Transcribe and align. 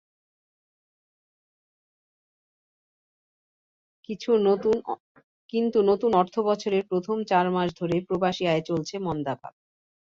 কিন্তু 5.53 5.79
নতুন 5.89 6.11
অর্থবছরের 6.13 6.83
প্রথম 6.89 7.17
চার 7.27 7.45
মাস 7.51 7.69
ধরেই 7.79 8.01
প্রবাসী 8.07 8.43
আয়ে 8.47 8.63
চলছে 8.69 8.95
মন্দাভাব। 8.99 9.53